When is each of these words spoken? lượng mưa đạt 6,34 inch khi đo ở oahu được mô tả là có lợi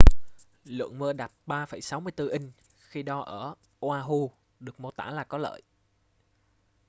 lượng 0.65 0.97
mưa 0.99 1.13
đạt 1.13 1.31
6,34 1.45 2.29
inch 2.29 2.51
khi 2.79 3.03
đo 3.03 3.19
ở 3.19 3.55
oahu 3.79 4.31
được 4.59 4.79
mô 4.79 4.91
tả 4.91 5.11
là 5.11 5.23
có 5.23 5.37
lợi 5.37 5.61